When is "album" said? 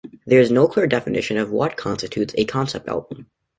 2.89-3.27